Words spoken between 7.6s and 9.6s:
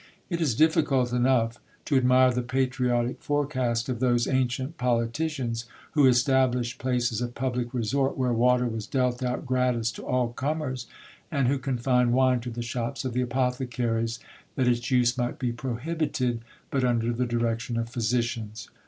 resort, where water was dealt out